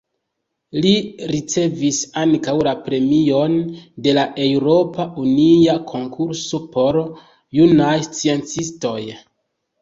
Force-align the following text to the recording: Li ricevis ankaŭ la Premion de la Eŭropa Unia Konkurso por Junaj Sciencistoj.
Li 0.83 0.91
ricevis 1.31 1.99
ankaŭ 2.21 2.55
la 2.67 2.73
Premion 2.87 3.53
de 4.07 4.13
la 4.19 4.23
Eŭropa 4.47 5.05
Unia 5.25 5.77
Konkurso 5.93 6.63
por 6.73 6.99
Junaj 7.61 7.93
Sciencistoj. 8.09 8.97